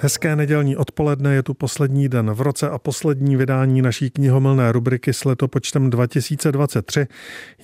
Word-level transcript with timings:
Hezké 0.00 0.36
nedělní 0.36 0.76
odpoledne 0.76 1.34
je 1.34 1.42
tu 1.42 1.54
poslední 1.54 2.08
den 2.08 2.30
v 2.30 2.40
roce 2.40 2.70
a 2.70 2.78
poslední 2.78 3.36
vydání 3.36 3.82
naší 3.82 4.10
knihomilné 4.10 4.72
rubriky 4.72 5.12
s 5.12 5.24
letopočtem 5.24 5.90
2023. 5.90 7.06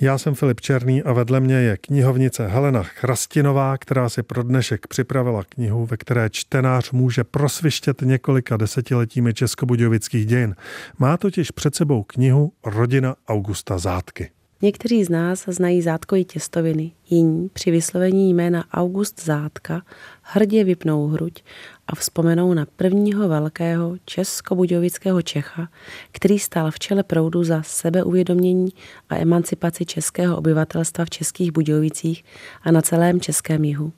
Já 0.00 0.18
jsem 0.18 0.34
Filip 0.34 0.60
Černý 0.60 1.02
a 1.02 1.12
vedle 1.12 1.40
mě 1.40 1.54
je 1.54 1.76
knihovnice 1.76 2.46
Helena 2.46 2.82
Chrastinová, 2.82 3.78
která 3.78 4.08
si 4.08 4.22
pro 4.22 4.42
dnešek 4.42 4.86
připravila 4.86 5.44
knihu, 5.44 5.86
ve 5.86 5.96
které 5.96 6.30
čtenář 6.30 6.90
může 6.90 7.24
prosvištět 7.24 8.02
několika 8.02 8.56
desetiletími 8.56 9.34
českobudějovických 9.34 10.26
dějin. 10.26 10.56
Má 10.98 11.16
totiž 11.16 11.50
před 11.50 11.74
sebou 11.74 12.02
knihu 12.02 12.52
Rodina 12.64 13.16
Augusta 13.28 13.78
Zátky. 13.78 14.33
Někteří 14.62 15.04
z 15.04 15.08
nás 15.08 15.44
znají 15.46 15.82
zátkový 15.82 16.24
těstoviny, 16.24 16.92
jiní 17.10 17.48
při 17.52 17.70
vyslovení 17.70 18.34
jména 18.34 18.64
August 18.72 19.24
Zátka 19.24 19.82
hrdě 20.22 20.64
vypnou 20.64 21.06
hruď 21.06 21.42
a 21.86 21.94
vzpomenou 21.94 22.54
na 22.54 22.66
prvního 22.76 23.28
velkého 23.28 23.96
českobudějovického 24.04 25.22
Čecha, 25.22 25.68
který 26.12 26.38
stál 26.38 26.70
v 26.70 26.78
čele 26.78 27.02
proudu 27.02 27.44
za 27.44 27.62
sebeuvědomění 27.62 28.68
a 29.08 29.16
emancipaci 29.16 29.86
českého 29.86 30.36
obyvatelstva 30.36 31.04
v 31.04 31.10
Českých 31.10 31.52
Budějovicích 31.52 32.24
a 32.62 32.70
na 32.70 32.82
celém 32.82 33.20
Českém 33.20 33.64
jihu. 33.64 33.92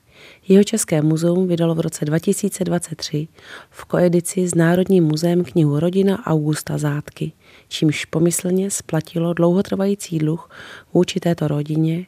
Jeho 0.48 0.64
České 0.64 1.02
muzeum 1.02 1.48
vydalo 1.48 1.74
v 1.74 1.80
roce 1.80 2.04
2023 2.04 3.28
v 3.70 3.84
koedici 3.84 4.48
s 4.48 4.54
Národním 4.54 5.04
muzeem 5.04 5.44
knihu 5.44 5.80
Rodina 5.80 6.26
Augusta 6.26 6.78
Zátky, 6.78 7.32
čímž 7.68 8.04
pomyslně 8.04 8.70
splatilo 8.70 9.34
dlouhotrvající 9.34 10.18
dluh 10.18 10.50
vůči 10.94 11.20
této 11.20 11.48
rodině, 11.48 12.06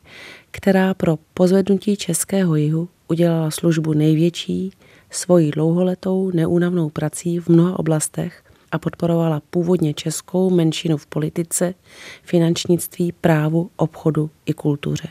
která 0.50 0.94
pro 0.94 1.18
pozvednutí 1.34 1.96
Českého 1.96 2.56
jihu 2.56 2.88
udělala 3.08 3.50
službu 3.50 3.92
největší, 3.92 4.70
svojí 5.10 5.50
dlouholetou 5.50 6.30
neúnavnou 6.34 6.90
prací 6.90 7.38
v 7.38 7.48
mnoha 7.48 7.78
oblastech 7.78 8.42
a 8.72 8.78
podporovala 8.78 9.42
původně 9.50 9.94
českou 9.94 10.50
menšinu 10.50 10.96
v 10.96 11.06
politice, 11.06 11.74
finančnictví, 12.22 13.12
právu, 13.12 13.70
obchodu 13.76 14.30
i 14.46 14.52
kultuře. 14.52 15.08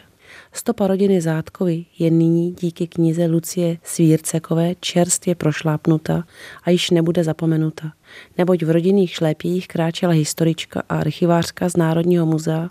Stopa 0.53 0.87
rodiny 0.87 1.21
Zátkovi 1.21 1.85
je 1.99 2.11
nyní 2.11 2.51
díky 2.51 2.87
knize 2.87 3.25
Lucie 3.25 3.77
Svírcekové 3.83 4.75
čerstvě 4.79 5.35
prošlápnuta 5.35 6.23
a 6.63 6.69
již 6.69 6.89
nebude 6.89 7.23
zapomenuta, 7.23 7.93
neboť 8.37 8.63
v 8.63 8.69
rodinných 8.69 9.11
šlépích 9.11 9.67
kráčela 9.67 10.13
historička 10.13 10.83
a 10.89 10.97
archivářka 10.97 11.69
z 11.69 11.77
Národního 11.77 12.25
muzea 12.25 12.69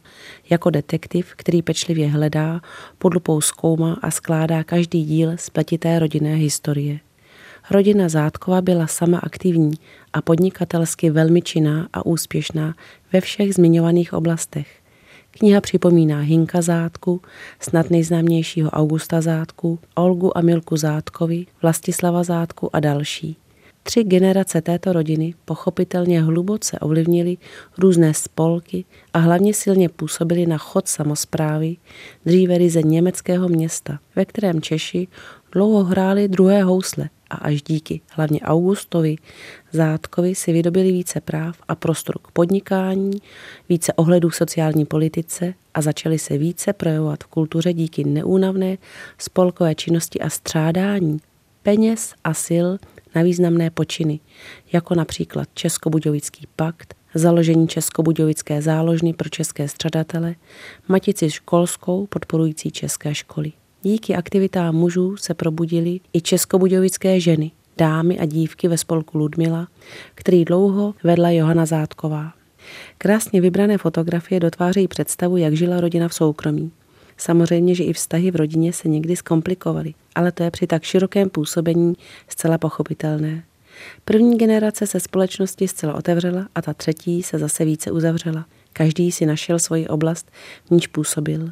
jako 0.50 0.70
detektiv, 0.70 1.32
který 1.36 1.62
pečlivě 1.62 2.08
hledá, 2.08 2.60
pod 2.98 3.14
lupou 3.14 3.40
zkoumá 3.40 3.98
a 4.02 4.10
skládá 4.10 4.64
každý 4.64 5.04
díl 5.04 5.32
spletité 5.36 5.98
rodinné 5.98 6.34
historie. 6.34 6.98
Rodina 7.70 8.08
Zátkova 8.08 8.60
byla 8.60 8.86
sama 8.86 9.18
aktivní 9.18 9.74
a 10.12 10.22
podnikatelsky 10.22 11.10
velmi 11.10 11.42
činná 11.42 11.88
a 11.92 12.06
úspěšná 12.06 12.74
ve 13.12 13.20
všech 13.20 13.54
zmiňovaných 13.54 14.12
oblastech. 14.12 14.85
Kniha 15.38 15.60
připomíná 15.60 16.20
Hinka 16.20 16.62
Zátku, 16.62 17.20
snad 17.60 17.90
nejznámějšího 17.90 18.70
Augusta 18.70 19.20
Zátku, 19.20 19.78
Olgu 19.94 20.38
a 20.38 20.40
Milku 20.40 20.76
Zátkovi, 20.76 21.46
Vlastislava 21.62 22.22
Zátku 22.22 22.76
a 22.76 22.80
další. 22.80 23.36
Tři 23.82 24.04
generace 24.04 24.60
této 24.60 24.92
rodiny 24.92 25.34
pochopitelně 25.44 26.22
hluboce 26.22 26.78
ovlivnili 26.78 27.36
různé 27.78 28.14
spolky 28.14 28.84
a 29.12 29.18
hlavně 29.18 29.54
silně 29.54 29.88
působili 29.88 30.46
na 30.46 30.58
chod 30.58 30.88
samozprávy, 30.88 31.76
dříve 32.26 32.58
ryze 32.58 32.82
německého 32.82 33.48
města, 33.48 33.98
ve 34.16 34.24
kterém 34.24 34.60
Češi 34.60 35.08
dlouho 35.56 35.84
hráli 35.84 36.28
druhé 36.28 36.62
housle 36.62 37.08
a 37.30 37.36
až 37.36 37.62
díky 37.62 38.00
hlavně 38.10 38.40
Augustovi 38.40 39.16
Zátkovi 39.72 40.34
si 40.34 40.52
vydobili 40.52 40.92
více 40.92 41.20
práv 41.20 41.56
a 41.68 41.74
prostor 41.74 42.18
k 42.22 42.30
podnikání, 42.30 43.10
více 43.68 43.92
ohledů 43.92 44.28
v 44.28 44.36
sociální 44.36 44.84
politice 44.84 45.54
a 45.74 45.82
začali 45.82 46.18
se 46.18 46.38
více 46.38 46.72
projevovat 46.72 47.24
v 47.24 47.26
kultuře 47.26 47.72
díky 47.72 48.04
neúnavné 48.04 48.78
spolkové 49.18 49.74
činnosti 49.74 50.20
a 50.20 50.30
střádání 50.30 51.18
peněz 51.62 52.14
a 52.24 52.34
sil 52.46 52.68
na 53.14 53.22
významné 53.22 53.70
počiny, 53.70 54.20
jako 54.72 54.94
například 54.94 55.48
Českobudějovický 55.54 56.46
pakt, 56.56 56.94
založení 57.14 57.68
Českobudějovické 57.68 58.62
záložny 58.62 59.12
pro 59.12 59.28
české 59.28 59.68
střadatele, 59.68 60.34
matici 60.88 61.30
školskou 61.30 62.06
podporující 62.06 62.70
české 62.70 63.14
školy. 63.14 63.52
Díky 63.82 64.14
aktivitám 64.14 64.74
mužů 64.74 65.16
se 65.16 65.34
probudili 65.34 66.00
i 66.12 66.20
českobudějovické 66.20 67.20
ženy, 67.20 67.50
dámy 67.78 68.18
a 68.18 68.24
dívky 68.24 68.68
ve 68.68 68.78
spolku 68.78 69.18
Ludmila, 69.18 69.68
který 70.14 70.44
dlouho 70.44 70.94
vedla 71.04 71.30
Johana 71.30 71.66
Zátková. 71.66 72.32
Krásně 72.98 73.40
vybrané 73.40 73.78
fotografie 73.78 74.40
dotvářejí 74.40 74.88
představu, 74.88 75.36
jak 75.36 75.54
žila 75.54 75.80
rodina 75.80 76.08
v 76.08 76.14
soukromí. 76.14 76.70
Samozřejmě, 77.16 77.74
že 77.74 77.84
i 77.84 77.92
vztahy 77.92 78.30
v 78.30 78.36
rodině 78.36 78.72
se 78.72 78.88
někdy 78.88 79.16
zkomplikovaly, 79.16 79.94
ale 80.14 80.32
to 80.32 80.42
je 80.42 80.50
při 80.50 80.66
tak 80.66 80.82
širokém 80.82 81.30
působení 81.30 81.94
zcela 82.28 82.58
pochopitelné. 82.58 83.44
První 84.04 84.38
generace 84.38 84.86
se 84.86 85.00
společnosti 85.00 85.68
zcela 85.68 85.94
otevřela 85.94 86.48
a 86.54 86.62
ta 86.62 86.74
třetí 86.74 87.22
se 87.22 87.38
zase 87.38 87.64
více 87.64 87.90
uzavřela. 87.90 88.46
Každý 88.72 89.12
si 89.12 89.26
našel 89.26 89.58
svoji 89.58 89.88
oblast, 89.88 90.30
v 90.66 90.70
níž 90.70 90.86
působil. 90.86 91.50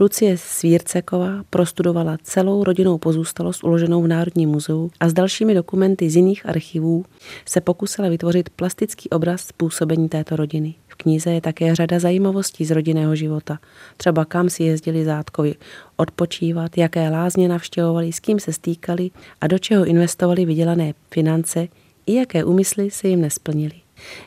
Lucie 0.00 0.38
Svírceková 0.38 1.44
prostudovala 1.50 2.18
celou 2.22 2.64
rodinnou 2.64 2.98
pozůstalost 2.98 3.64
uloženou 3.64 4.02
v 4.02 4.08
Národním 4.08 4.50
muzeu 4.50 4.90
a 5.00 5.08
s 5.08 5.12
dalšími 5.12 5.54
dokumenty 5.54 6.10
z 6.10 6.16
jiných 6.16 6.46
archivů 6.46 7.04
se 7.46 7.60
pokusila 7.60 8.08
vytvořit 8.08 8.50
plastický 8.50 9.10
obraz 9.10 9.40
způsobení 9.40 10.08
této 10.08 10.36
rodiny. 10.36 10.74
V 10.88 10.94
knize 10.94 11.30
je 11.30 11.40
také 11.40 11.74
řada 11.74 11.98
zajímavostí 11.98 12.64
z 12.64 12.70
rodinného 12.70 13.16
života. 13.16 13.58
Třeba 13.96 14.24
kam 14.24 14.50
si 14.50 14.62
jezdili 14.62 15.04
zátkovi 15.04 15.54
odpočívat, 15.96 16.78
jaké 16.78 17.08
lázně 17.08 17.48
navštěvovali, 17.48 18.12
s 18.12 18.20
kým 18.20 18.40
se 18.40 18.52
stýkali 18.52 19.10
a 19.40 19.46
do 19.46 19.58
čeho 19.58 19.84
investovali 19.84 20.44
vydělané 20.44 20.94
finance 21.10 21.68
i 22.06 22.14
jaké 22.14 22.44
úmysly 22.44 22.90
se 22.90 23.08
jim 23.08 23.20
nesplnili. 23.20 23.74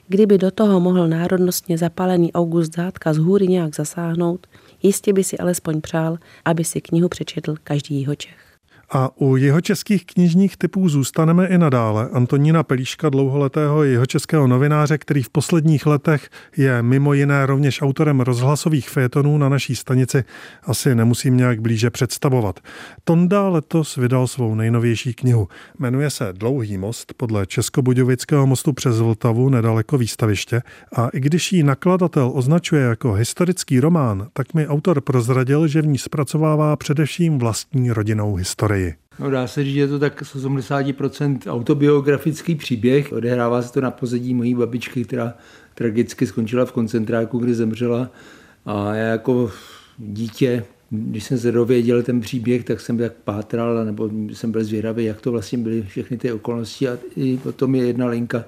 Kdyby 0.07 0.37
do 0.37 0.51
toho 0.51 0.79
mohl 0.79 1.07
národnostně 1.07 1.77
zapálený 1.77 2.33
August 2.33 2.75
Zátka 2.75 3.13
z 3.13 3.17
hůry 3.17 3.47
nějak 3.47 3.75
zasáhnout, 3.75 4.47
Jistě 4.85 5.13
by 5.13 5.23
si 5.23 5.37
alespoň 5.37 5.81
přál, 5.81 6.17
aby 6.45 6.63
si 6.63 6.81
knihu 6.81 7.09
přečetl 7.09 7.55
každý 7.63 8.01
jeho 8.01 8.15
Čech. 8.15 8.44
A 8.95 9.09
u 9.15 9.35
jeho 9.35 9.61
českých 9.61 10.05
knižních 10.05 10.57
typů 10.57 10.89
zůstaneme 10.89 11.47
i 11.47 11.57
nadále. 11.57 12.09
Antonína 12.13 12.63
Pelíška, 12.63 13.09
dlouholetého 13.09 13.83
jeho 13.83 14.05
českého 14.05 14.47
novináře, 14.47 14.97
který 14.97 15.23
v 15.23 15.29
posledních 15.29 15.85
letech 15.85 16.29
je 16.57 16.81
mimo 16.81 17.13
jiné 17.13 17.45
rovněž 17.45 17.81
autorem 17.81 18.19
rozhlasových 18.19 18.89
fejetonů 18.89 19.37
na 19.37 19.49
naší 19.49 19.75
stanici, 19.75 20.23
asi 20.63 20.95
nemusím 20.95 21.37
nějak 21.37 21.59
blíže 21.59 21.89
představovat. 21.89 22.59
Tonda 23.03 23.49
letos 23.49 23.95
vydal 23.95 24.27
svou 24.27 24.55
nejnovější 24.55 25.13
knihu. 25.13 25.47
Jmenuje 25.79 26.09
se 26.09 26.33
Dlouhý 26.33 26.77
most 26.77 27.13
podle 27.17 27.45
Českobudějovického 27.45 28.47
mostu 28.47 28.73
přes 28.73 28.99
Vltavu 28.99 29.49
nedaleko 29.49 29.97
výstaviště 29.97 30.61
a 30.95 31.09
i 31.09 31.19
když 31.19 31.53
ji 31.53 31.63
nakladatel 31.63 32.31
označuje 32.33 32.81
jako 32.81 33.13
historický 33.13 33.79
román, 33.79 34.27
tak 34.33 34.53
mi 34.53 34.67
autor 34.67 35.01
prozradil, 35.01 35.67
že 35.67 35.81
v 35.81 35.87
ní 35.87 35.97
zpracovává 35.97 36.75
především 36.75 37.39
vlastní 37.39 37.91
rodinnou 37.91 38.35
historii. 38.35 38.84
Koreji. 38.91 39.05
No, 39.19 39.29
dá 39.29 39.47
se 39.47 39.63
říct, 39.63 39.73
že 39.73 39.79
je 39.79 39.87
to 39.87 39.99
tak 39.99 40.21
80% 40.21 41.37
autobiografický 41.47 42.55
příběh. 42.55 43.13
Odehrává 43.13 43.61
se 43.61 43.73
to 43.73 43.81
na 43.81 43.91
pozadí 43.91 44.33
mojí 44.33 44.55
babičky, 44.55 45.03
která 45.03 45.33
tragicky 45.73 46.27
skončila 46.27 46.65
v 46.65 46.71
koncentráku, 46.71 47.37
kdy 47.37 47.53
zemřela. 47.55 48.09
A 48.65 48.95
já 48.95 49.05
jako 49.05 49.51
dítě, 49.97 50.63
když 50.89 51.23
jsem 51.23 51.37
se 51.37 51.51
dověděl 51.51 52.03
ten 52.03 52.21
příběh, 52.21 52.63
tak 52.63 52.79
jsem 52.79 52.97
tak 52.97 53.13
pátral, 53.13 53.85
nebo 53.85 54.09
jsem 54.33 54.51
byl 54.51 54.63
zvědavý, 54.63 55.05
jak 55.05 55.21
to 55.21 55.31
vlastně 55.31 55.57
byly 55.57 55.81
všechny 55.81 56.17
ty 56.17 56.31
okolnosti. 56.31 56.89
A 56.89 56.97
i 57.15 57.37
potom 57.37 57.75
je 57.75 57.87
jedna 57.87 58.05
linka 58.05 58.43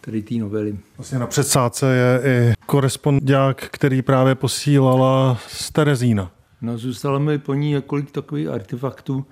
tady 0.00 0.22
té 0.22 0.34
novely. 0.34 0.76
Vlastně 0.96 1.18
na 1.18 1.26
předsádce 1.26 1.94
je 1.94 2.20
i 2.24 2.52
korespondák, 2.66 3.68
který 3.70 4.02
právě 4.02 4.34
posílala 4.34 5.38
z 5.48 5.70
Terezína. 5.72 6.32
No, 6.62 6.78
zůstalo 6.78 7.20
mi 7.20 7.38
po 7.38 7.54
ní 7.54 7.70
několik 7.70 8.10
takových 8.10 8.48
artefaktů, 8.48 9.24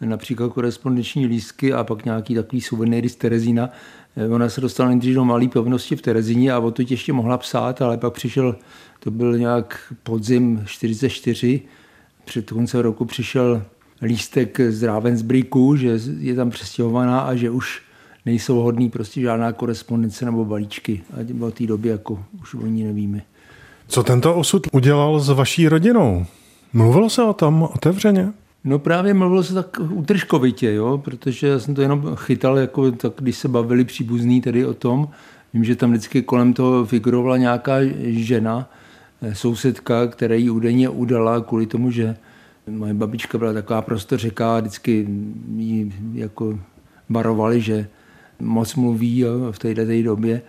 například 0.00 0.52
korespondenční 0.52 1.26
lístky 1.26 1.72
a 1.72 1.84
pak 1.84 2.04
nějaký 2.04 2.34
takový 2.34 2.60
suvenýry 2.60 3.08
z 3.08 3.16
Terezína. 3.16 3.70
Eh, 4.16 4.28
ona 4.28 4.48
se 4.48 4.60
dostala 4.60 4.88
nejdřív 4.88 5.14
do 5.14 5.24
malé 5.24 5.48
pevnosti 5.48 5.96
v 5.96 6.02
Terezíně 6.02 6.52
a 6.52 6.58
o 6.58 6.70
to 6.70 6.82
ještě 6.88 7.12
mohla 7.12 7.38
psát, 7.38 7.82
ale 7.82 7.98
pak 7.98 8.12
přišel, 8.12 8.56
to 9.00 9.10
byl 9.10 9.38
nějak 9.38 9.94
podzim 10.02 10.62
44, 10.66 11.62
před 12.24 12.50
koncem 12.50 12.80
roku 12.80 13.04
přišel 13.04 13.62
lístek 14.02 14.60
z 14.68 14.82
Ravensbrücku, 14.82 15.76
že 15.76 15.98
je 16.18 16.34
tam 16.34 16.50
přestěhovaná 16.50 17.20
a 17.20 17.34
že 17.34 17.50
už 17.50 17.82
nejsou 18.26 18.60
hodný 18.60 18.90
prostě 18.90 19.20
žádná 19.20 19.52
korespondence 19.52 20.24
nebo 20.24 20.44
balíčky. 20.44 21.02
A 21.12 21.44
o 21.46 21.50
té 21.50 21.66
době 21.66 21.92
jako 21.92 22.24
už 22.42 22.54
o 22.54 22.66
ní 22.66 22.84
nevíme. 22.84 23.22
Co 23.88 24.02
tento 24.02 24.34
osud 24.34 24.66
udělal 24.72 25.20
s 25.20 25.28
vaší 25.28 25.68
rodinou? 25.68 26.26
Mluvilo 26.72 27.10
se 27.10 27.22
o 27.22 27.32
tom 27.32 27.62
otevřeně? 27.62 28.32
No 28.64 28.78
právě 28.78 29.14
mluvilo 29.14 29.42
se 29.42 29.54
tak 29.54 29.80
utržkovitě, 29.90 30.72
jo, 30.72 30.98
protože 30.98 31.48
já 31.48 31.58
jsem 31.58 31.74
to 31.74 31.82
jenom 31.82 32.16
chytal, 32.16 32.58
jako 32.58 32.90
tak, 32.90 33.12
když 33.18 33.36
se 33.36 33.48
bavili 33.48 33.84
příbuzní 33.84 34.40
tedy 34.40 34.66
o 34.66 34.74
tom. 34.74 35.08
Vím, 35.54 35.64
že 35.64 35.76
tam 35.76 35.90
vždycky 35.90 36.22
kolem 36.22 36.52
toho 36.52 36.84
figurovala 36.84 37.36
nějaká 37.36 37.76
žena, 38.00 38.70
eh, 39.22 39.34
sousedka, 39.34 40.06
která 40.06 40.34
ji 40.34 40.50
údajně 40.50 40.88
udala 40.88 41.40
kvůli 41.40 41.66
tomu, 41.66 41.90
že 41.90 42.16
moje 42.66 42.94
babička 42.94 43.38
byla 43.38 43.52
taková 43.52 43.84
řeká, 44.16 44.60
vždycky 44.60 45.08
jí 45.56 45.94
jako 46.14 46.58
varovali, 47.08 47.60
že 47.60 47.88
moc 48.40 48.74
mluví 48.74 49.18
jo, 49.18 49.52
v 49.52 49.58
této 49.58 50.02
době. 50.02 50.42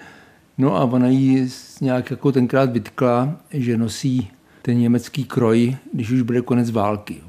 No 0.58 0.76
a 0.76 0.84
ona 0.84 1.08
jí 1.08 1.50
nějak 1.82 2.12
jako 2.12 2.32
tenkrát 2.32 2.72
vytkla, 2.72 3.38
že 3.54 3.78
nosí 3.78 4.30
ten 4.62 4.78
německý 4.78 5.24
kroj, 5.24 5.76
když 5.94 6.12
už 6.12 6.22
bude 6.22 6.42
konec 6.42 6.72
války. 6.72 7.22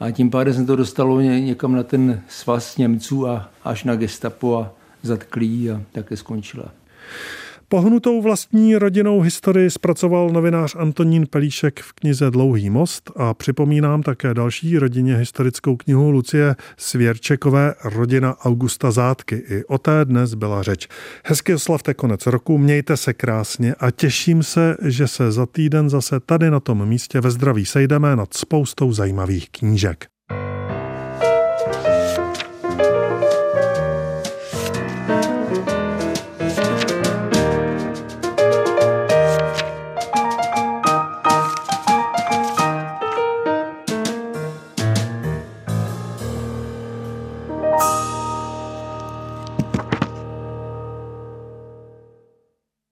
A 0.00 0.10
tím 0.10 0.30
pádem 0.30 0.54
se 0.54 0.64
to 0.64 0.76
dostalo 0.76 1.20
někam 1.20 1.72
na 1.72 1.82
ten 1.82 2.22
svaz 2.28 2.76
Němců 2.76 3.28
a 3.28 3.50
až 3.64 3.84
na 3.84 3.96
gestapo 3.96 4.56
a 4.58 4.72
zatklí 5.02 5.70
a 5.70 5.82
také 5.92 6.16
skončila. 6.16 6.64
Pohnutou 7.70 8.22
vlastní 8.22 8.76
rodinnou 8.76 9.20
historii 9.20 9.70
zpracoval 9.70 10.30
novinář 10.30 10.76
Antonín 10.78 11.26
Pelíšek 11.26 11.80
v 11.80 11.92
knize 11.92 12.30
Dlouhý 12.30 12.70
most 12.70 13.10
a 13.16 13.34
připomínám 13.34 14.02
také 14.02 14.34
další 14.34 14.78
rodině 14.78 15.16
historickou 15.16 15.76
knihu 15.76 16.10
Lucie 16.10 16.56
Svěrčekové 16.76 17.74
Rodina 17.84 18.36
Augusta 18.40 18.90
Zátky. 18.90 19.34
I 19.48 19.64
o 19.64 19.78
té 19.78 20.04
dnes 20.04 20.34
byla 20.34 20.62
řeč. 20.62 20.88
Hezky 21.24 21.54
oslavte 21.54 21.94
konec 21.94 22.26
roku, 22.26 22.58
mějte 22.58 22.96
se 22.96 23.12
krásně 23.12 23.74
a 23.74 23.90
těším 23.90 24.42
se, 24.42 24.76
že 24.82 25.08
se 25.08 25.32
za 25.32 25.46
týden 25.46 25.90
zase 25.90 26.20
tady 26.20 26.50
na 26.50 26.60
tom 26.60 26.88
místě 26.88 27.20
ve 27.20 27.30
zdraví 27.30 27.66
sejdeme 27.66 28.16
nad 28.16 28.34
spoustou 28.34 28.92
zajímavých 28.92 29.50
knížek. 29.50 30.06